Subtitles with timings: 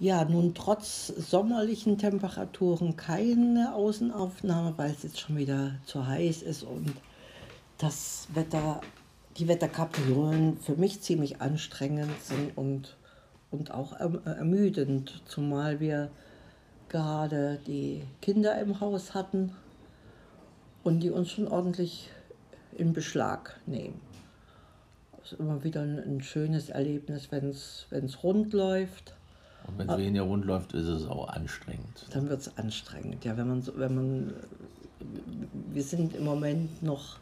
[0.00, 6.62] ja, nun trotz sommerlichen Temperaturen keine Außenaufnahme, weil es jetzt schon wieder zu heiß ist
[6.62, 6.92] und
[7.78, 8.80] das Wetter,
[9.36, 12.96] die Wetterkapriolen für mich ziemlich anstrengend sind und,
[13.50, 16.10] und auch ermüdend, zumal wir
[16.88, 19.52] gerade die Kinder im Haus hatten
[20.84, 22.08] und die uns schon ordentlich
[22.76, 24.00] in Beschlag nehmen.
[25.24, 29.17] Es ist immer wieder ein, ein schönes Erlebnis, wenn es rund läuft
[29.68, 32.06] und wenn es weniger rund läuft, ist es auch anstrengend.
[32.10, 33.36] Dann wird es anstrengend, ja.
[33.36, 34.34] Wenn man, so, wenn man,
[35.70, 37.18] wir sind im Moment noch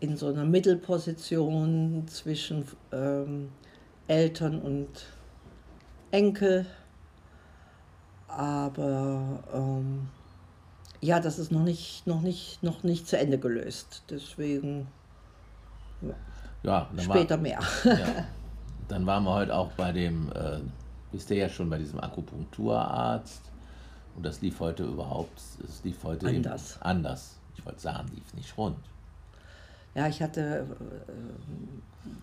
[0.00, 3.50] in so einer Mittelposition zwischen ähm,
[4.08, 4.88] Eltern und
[6.10, 6.66] Enkel.
[8.28, 10.08] Aber ähm,
[11.00, 14.02] ja, das ist noch nicht, noch, nicht, noch nicht zu Ende gelöst.
[14.10, 14.88] Deswegen
[16.62, 17.60] ja, später war, mehr.
[17.84, 18.26] Ja.
[18.88, 20.58] Dann waren wir heute auch bei dem äh,
[21.12, 23.42] bist du ja schon bei diesem Akupunkturarzt
[24.16, 26.78] und das lief heute überhaupt, es lief heute anders.
[26.80, 27.36] anders.
[27.56, 28.76] Ich wollte sagen, lief nicht rund.
[29.94, 30.66] Ja, ich hatte,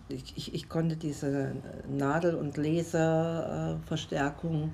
[0.08, 1.54] äh, ich, ich, ich konnte diese
[1.88, 4.72] Nadel- und Laserverstärkung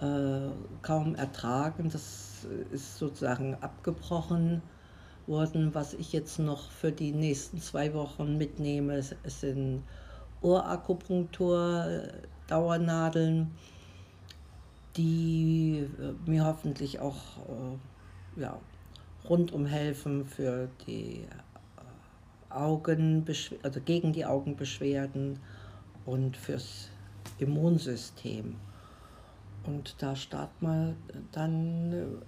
[0.00, 0.50] äh,
[0.82, 1.90] kaum ertragen.
[1.90, 4.62] Das ist sozusagen abgebrochen
[5.26, 5.74] worden.
[5.74, 9.82] Was ich jetzt noch für die nächsten zwei Wochen mitnehme, sind
[10.42, 12.04] Ohrakupunktur,
[12.46, 13.50] Dauernadeln,
[14.96, 18.58] die äh, mir hoffentlich auch äh, ja,
[19.28, 23.24] rundum helfen für die äh, Augen,
[23.62, 25.38] also gegen die Augenbeschwerden
[26.04, 26.90] und fürs
[27.38, 28.56] Immunsystem.
[29.64, 30.96] Und da startet man
[31.30, 32.20] dann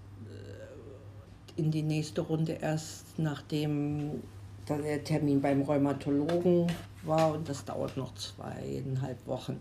[1.56, 4.22] in die nächste Runde erst, nachdem
[4.68, 6.68] der Termin beim Rheumatologen
[7.06, 9.60] war und das dauert noch zweieinhalb Wochen.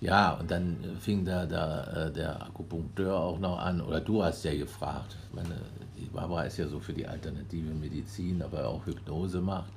[0.00, 4.54] Ja, und dann fing da, da der Akupunkteur auch noch an, oder du hast ja
[4.54, 5.16] gefragt.
[5.32, 5.60] Meine,
[5.96, 9.72] die Barbara ist ja so für die alternative Medizin, aber auch Hypnose macht.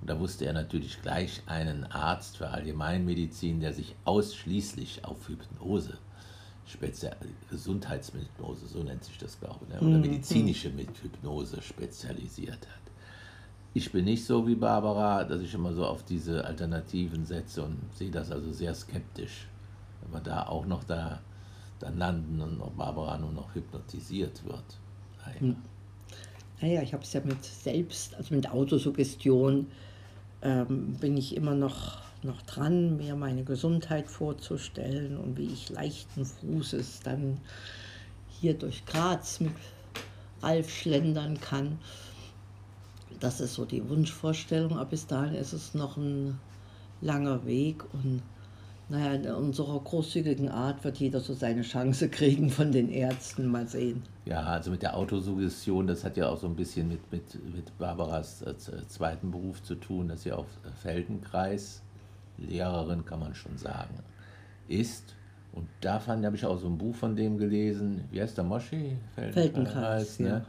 [0.00, 5.96] Und da wusste er natürlich gleich einen Arzt für Allgemeinmedizin, der sich ausschließlich auf Hypnose,
[6.66, 7.16] speziell,
[7.48, 9.80] Gesundheitshypnose, so nennt sich das, glaube ich, ne?
[9.80, 10.02] oder mhm.
[10.02, 12.91] medizinische Hypnose spezialisiert hat
[13.74, 17.78] ich bin nicht so wie Barbara, dass ich immer so auf diese Alternativen setze und
[17.94, 19.48] sehe das also sehr skeptisch.
[20.02, 21.20] Wenn wir da auch noch da
[21.82, 24.64] dann landen und noch Barbara nur noch hypnotisiert wird.
[25.24, 25.56] Naja, hm.
[26.60, 29.66] naja ich habe es ja mit selbst, also mit Autosuggestion
[30.42, 36.24] ähm, bin ich immer noch, noch dran, mir meine Gesundheit vorzustellen und wie ich leichten
[36.24, 37.38] Fußes dann
[38.40, 39.52] hier durch Graz mit
[40.40, 41.78] Ralf schlendern kann.
[43.22, 46.40] Das ist so die Wunschvorstellung, aber bis dahin ist es noch ein
[47.00, 48.20] langer Weg und
[48.88, 53.46] naja, in unserer großzügigen Art wird jeder so seine Chance kriegen von den Ärzten.
[53.46, 54.02] Mal sehen.
[54.24, 57.78] Ja, also mit der Autosuggestion, das hat ja auch so ein bisschen mit, mit, mit
[57.78, 58.56] Barbaras äh,
[58.88, 60.46] zweiten Beruf zu tun, dass sie auf
[60.82, 61.80] Feldenkreis
[62.38, 63.94] Lehrerin, kann man schon sagen,
[64.66, 65.14] ist.
[65.52, 68.04] Und da fand habe ich auch so ein Buch von dem gelesen.
[68.10, 68.96] Wie heißt der Moschi?
[69.14, 70.28] Feldenkreis, Feldenkreis ne?
[70.28, 70.44] ja.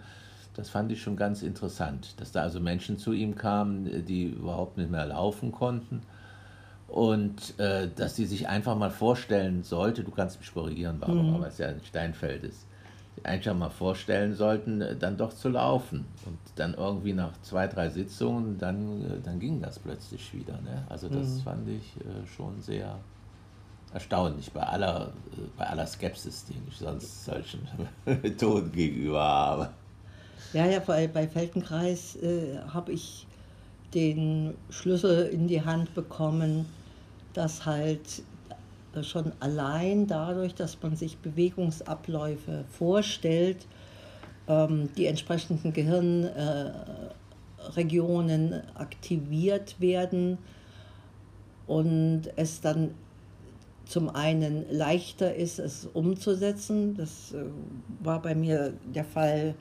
[0.56, 4.78] Das fand ich schon ganz interessant, dass da also Menschen zu ihm kamen, die überhaupt
[4.78, 6.02] nicht mehr laufen konnten
[6.94, 11.42] und äh, dass sie sich einfach mal vorstellen sollte, du kannst mich korrigieren, Barbara, mhm.
[11.42, 12.68] weil es ja ein Steinfeld ist,
[13.24, 16.06] einfach mal vorstellen sollten, äh, dann doch zu laufen.
[16.28, 20.53] Und dann irgendwie nach zwei, drei Sitzungen, dann, äh, dann ging das plötzlich wieder.
[20.62, 20.86] Ne?
[20.88, 21.40] Also das mhm.
[21.40, 23.00] fand ich äh, schon sehr
[23.92, 27.68] erstaunlich bei aller, äh, bei aller Skepsis, die ich sonst solchen
[28.06, 29.69] Methoden gegenüber habe.
[30.52, 33.26] Ja, ja, bei, bei Feldenkreis äh, habe ich
[33.94, 36.66] den Schlüssel in die Hand bekommen,
[37.34, 38.24] dass halt
[38.94, 43.68] äh, schon allein dadurch, dass man sich Bewegungsabläufe vorstellt,
[44.48, 50.38] ähm, die entsprechenden Gehirnregionen äh, aktiviert werden
[51.66, 52.94] und es dann
[53.86, 56.96] zum einen leichter ist, es umzusetzen.
[56.96, 57.46] Das äh,
[58.00, 59.56] war bei mir der Fall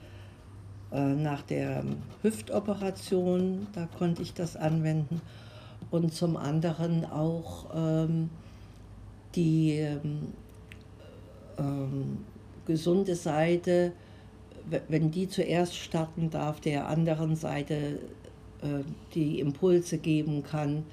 [0.93, 1.85] nach der
[2.21, 5.23] Hüftoperation, da konnte ich das anwenden.
[5.91, 8.31] Und zum anderen auch ähm,
[9.35, 10.29] die ähm,
[11.59, 12.19] ähm,
[12.67, 13.93] gesunde Seite,
[14.89, 17.99] wenn die zuerst starten darf, der anderen Seite
[18.63, 18.85] äh,
[19.15, 20.85] die Impulse geben kann,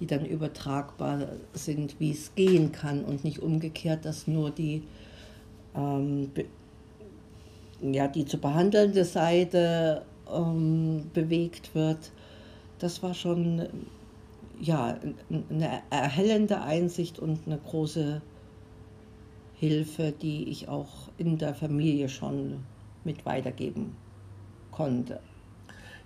[0.00, 4.84] die dann übertragbar sind, wie es gehen kann und nicht umgekehrt, dass nur die
[5.74, 6.30] ähm,
[7.80, 10.02] ja, die zu behandelnde Seite
[10.32, 12.10] ähm, bewegt wird,
[12.78, 13.68] das war schon
[14.60, 14.98] ja,
[15.30, 18.20] eine erhellende Einsicht und eine große
[19.54, 22.64] Hilfe, die ich auch in der Familie schon
[23.04, 23.96] mit weitergeben
[24.70, 25.20] konnte.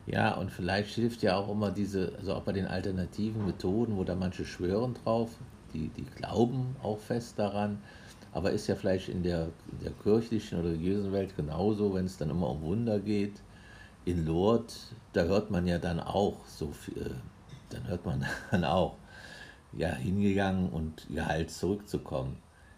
[0.06, 4.04] Ja, und vielleicht hilft ja auch immer diese, also auch bei den alternativen Methoden, wo
[4.04, 5.30] da manche schwören drauf,
[5.72, 7.78] die, die glauben auch fest daran,
[8.32, 9.48] aber ist ja vielleicht in der,
[9.82, 13.40] der kirchlichen oder religiösen Welt genauso, wenn es dann immer um Wunder geht.
[14.04, 17.10] In Lourdes, da hört man ja dann auch so viel, äh,
[17.70, 18.96] dann hört man dann auch,
[19.74, 22.36] ja, hingegangen und geheilt zurückzukommen.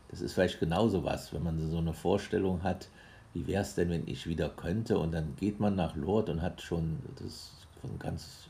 [0.09, 2.89] Das ist vielleicht genauso was, wenn man so eine Vorstellung hat,
[3.33, 4.99] wie wäre es denn, wenn ich wieder könnte?
[4.99, 8.49] Und dann geht man nach Lourdes und hat schon das von ganz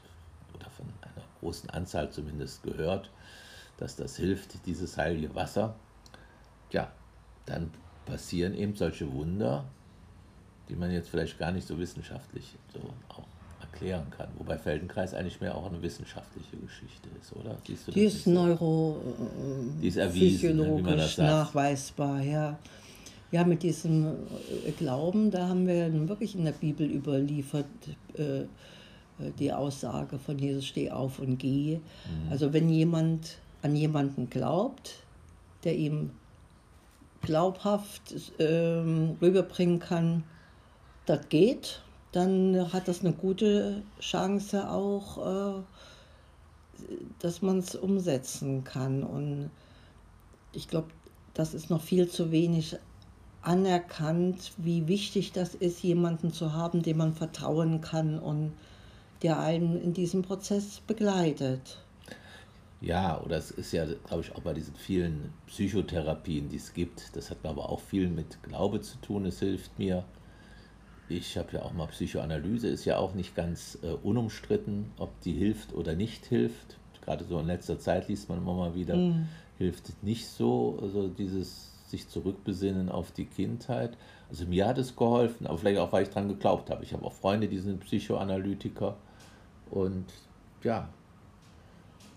[0.55, 3.11] oder von einer großen Anzahl zumindest gehört,
[3.79, 5.75] dass das hilft, dieses heilige Wasser.
[6.75, 6.93] Ja,
[7.47, 7.71] dann
[8.05, 9.65] passieren eben solche Wunder,
[10.69, 13.23] die man jetzt vielleicht gar nicht so wissenschaftlich so auch
[13.61, 14.29] erklären kann.
[14.39, 17.57] Wobei Feldenkreis eigentlich mehr auch eine wissenschaftliche Geschichte ist, oder?
[17.67, 19.01] Siehst du die ist neuro,
[19.81, 22.59] die ist erwiesen, ne, nachweisbar, ja.
[23.31, 24.07] Ja, mit diesem
[24.65, 27.67] äh, Glauben, da haben wir wirklich in der Bibel überliefert
[28.17, 28.47] äh, äh,
[29.39, 31.79] die Aussage von Jesus, steh auf und geh.
[31.79, 32.31] Mhm.
[32.31, 34.95] Also wenn jemand an jemanden glaubt,
[35.65, 36.11] der ihm
[37.25, 40.25] glaubhaft ähm, rüberbringen kann,
[41.07, 41.83] das geht,
[42.13, 45.63] dann hat das eine gute Chance auch, äh,
[47.19, 49.03] dass man es umsetzen kann.
[49.03, 49.51] Und
[50.53, 50.89] ich glaube,
[51.35, 52.77] das ist noch viel zu wenig
[53.43, 58.53] anerkannt, wie wichtig das ist, jemanden zu haben, dem man vertrauen kann und
[59.23, 61.84] der einen in diesem Prozess begleitet.
[62.85, 67.17] Ja, oder es ist ja, glaube ich, auch bei diesen vielen Psychotherapien, die es gibt,
[67.17, 70.05] das hat aber auch viel mit Glaube zu tun, es hilft mir.
[71.09, 75.33] Ich habe ja auch mal Psychoanalyse, ist ja auch nicht ganz äh, unumstritten, ob die
[75.33, 76.77] hilft oder nicht hilft.
[77.01, 79.29] Gerade so in letzter Zeit liest man immer mal wieder, mm.
[79.57, 83.97] hilft nicht so, also dieses sich zurückbesinnen auf die Kindheit.
[84.29, 86.85] Also mir hat es geholfen, aber vielleicht auch, weil ich daran geglaubt habe.
[86.85, 88.97] Ich habe auch Freunde, die sind Psychoanalytiker
[89.71, 90.05] und
[90.63, 90.91] ja.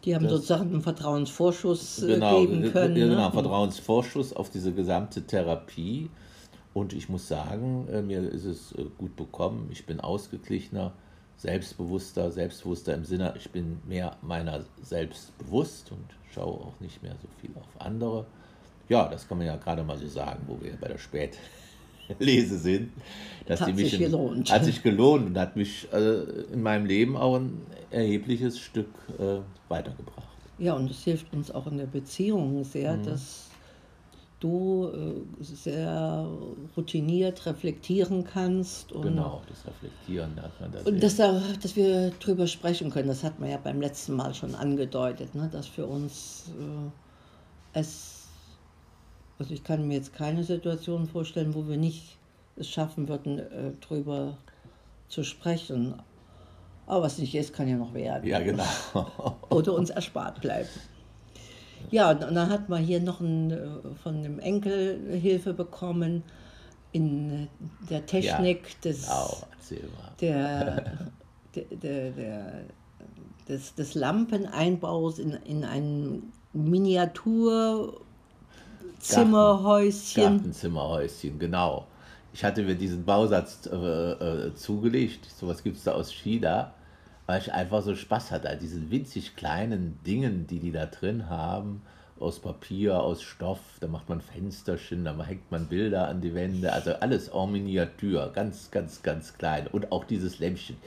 [0.07, 2.95] Die haben das, sozusagen einen Vertrauensvorschuss äh, genau, geben können.
[2.95, 3.31] Genau, ne?
[3.33, 6.09] Vertrauensvorschuss auf diese gesamte Therapie.
[6.74, 9.68] Und ich muss sagen, äh, mir ist es äh, gut bekommen.
[9.69, 10.94] Ich bin ausgeglichener,
[11.36, 17.15] selbstbewusster, selbstbewusster im Sinne, ich bin mehr meiner selbst bewusst und schaue auch nicht mehr
[17.21, 18.25] so viel auf andere.
[18.88, 21.00] Ja, das kann man ja gerade mal so sagen, wo wir bei der
[22.15, 22.92] Spätlese sind.
[23.45, 24.51] Dass hat die mich sich gelohnt.
[24.51, 26.21] Hat sich gelohnt und hat mich äh,
[26.51, 27.62] in meinem Leben auch ein
[27.92, 29.39] erhebliches Stück äh,
[29.69, 30.27] weitergebracht.
[30.59, 33.04] Ja, und es hilft uns auch in der Beziehung sehr, mhm.
[33.04, 33.48] dass
[34.39, 34.89] du
[35.39, 36.27] äh, sehr
[36.75, 38.92] routiniert reflektieren kannst.
[38.92, 43.07] Und genau, das Reflektieren hat man da Und dass, da, dass wir drüber sprechen können,
[43.07, 45.50] das hat man ja beim letzten Mal schon angedeutet, ne?
[45.51, 48.17] dass für uns äh, es
[49.39, 52.18] also ich kann mir jetzt keine Situation vorstellen, wo wir nicht
[52.56, 54.38] es schaffen würden, äh, drüber
[55.10, 55.95] zu sprechen.
[56.88, 58.28] Aber was nicht ist, kann ja noch werden.
[58.28, 58.63] Ja, genau.
[59.50, 60.69] Oder uns erspart bleiben.
[61.92, 63.68] Ja, und dann hat man hier noch ein, äh,
[64.01, 66.24] von einem Enkel Hilfe bekommen
[66.92, 67.48] in
[67.90, 69.38] der Technik ja, des, genau.
[70.19, 70.75] der,
[71.56, 72.54] der, der, der,
[73.48, 78.01] des, des Lampeneinbaus in, in ein Miniatur
[79.00, 80.24] Zimmerhäuschen.
[80.24, 81.88] Gartenzimmerhäuschen, genau.
[82.33, 86.74] Ich hatte mir diesen Bausatz äh, äh, zugelegt, sowas gibt es da aus China,
[87.26, 91.30] weil ich einfach so Spaß hatte an diesen winzig kleinen Dingen, die die da drin
[91.30, 91.81] haben,
[92.19, 96.74] aus Papier, aus Stoff, da macht man Fensterchen, da hängt man Bilder an die Wände,
[96.74, 99.68] also alles en Miniatur, ganz, ganz, ganz klein.
[99.68, 100.78] Und auch dieses Lämpchen.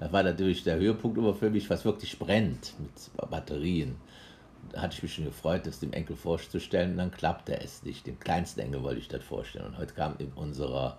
[0.00, 3.96] Da war natürlich der Höhepunkt immer für mich, was wirklich brennt mit Batterien
[4.76, 8.06] hatte ich mich schon gefreut, das dem Enkel vorzustellen, und dann klappte es nicht.
[8.06, 9.66] Dem kleinsten Enkel wollte ich das vorstellen.
[9.66, 10.98] Und heute kam in unserer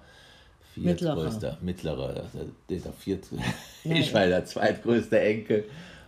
[0.74, 3.26] viertgrößte, mittlere, also der viert,
[3.84, 5.66] ich war der zweitgrößte Enkel.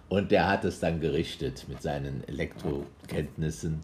[0.10, 3.82] Und der hat es dann gerichtet mit seinen Elektrokenntnissen.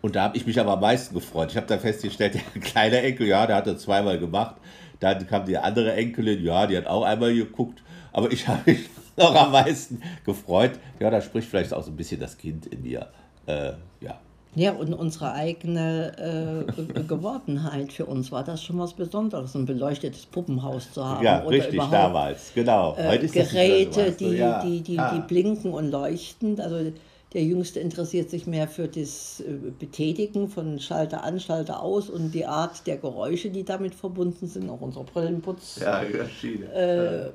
[0.00, 1.50] Und da habe ich mich aber am meisten gefreut.
[1.50, 4.56] Ich habe dann festgestellt, der kleine Enkel, ja, der hat das zweimal gemacht.
[5.00, 7.82] Dann kam die andere Enkelin, ja, die hat auch einmal geguckt.
[8.12, 10.72] Aber ich habe mich noch am meisten gefreut.
[11.00, 13.08] Ja, da spricht vielleicht auch so ein bisschen das Kind in mir.
[13.46, 14.18] Äh, ja.
[14.54, 20.26] Ja, und unsere eigene äh, Gewordenheit für uns war das schon was Besonderes, ein beleuchtetes
[20.26, 21.24] Puppenhaus zu haben.
[21.24, 22.96] Ja, richtig, damals, genau.
[22.96, 24.62] Äh, Geräte, das die, ja.
[24.62, 25.14] die, die, ah.
[25.14, 26.60] die blinken und leuchten.
[26.60, 26.92] Also
[27.32, 32.32] der Jüngste interessiert sich mehr für das äh, Betätigen von Schalter an, Schalter aus und
[32.32, 34.70] die Art der Geräusche, die damit verbunden sind.
[34.70, 35.80] Auch unsere Brillenputz.
[35.80, 36.02] Ja.
[36.02, 37.30] Äh,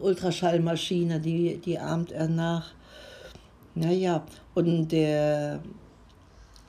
[0.00, 2.72] Ultraschallmaschine, die, die ahmt er nach.
[3.74, 4.24] Naja,
[4.54, 5.60] und der,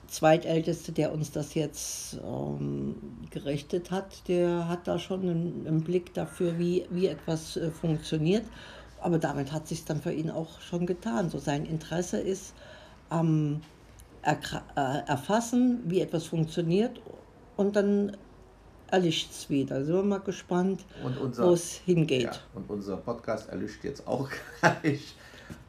[0.08, 2.94] Zweitälteste, der uns das jetzt ähm,
[3.30, 8.44] gerichtet hat, der hat da schon einen, einen Blick dafür, wie, wie etwas äh, funktioniert.
[9.06, 11.30] Aber damit hat sich dann für ihn auch schon getan.
[11.30, 12.54] So sein Interesse ist
[13.08, 13.60] am
[14.22, 14.34] äh,
[15.06, 17.00] Erfassen, wie etwas funktioniert
[17.56, 18.16] und dann
[18.90, 19.84] erlischt es wieder.
[19.84, 20.84] Sind wir mal gespannt,
[21.36, 22.22] wo es hingeht.
[22.22, 24.28] Ja, und unser Podcast erlischt jetzt auch
[24.60, 25.14] gleich.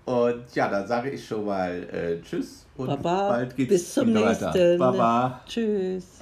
[0.06, 4.14] Und ja, dann sage ich schon mal äh, Tschüss und Baba, bald geht's bis zum
[4.14, 4.46] nächsten.
[4.46, 4.78] weiter.
[4.80, 5.42] Baba.
[5.46, 6.17] Tschüss.